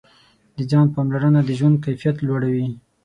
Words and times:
د 0.55 0.57
ځان 0.71 0.85
پاملرنه 0.95 1.41
د 1.45 1.49
ژوند 1.59 1.81
کیفیت 1.85 2.17
لوړوي. 2.27 2.67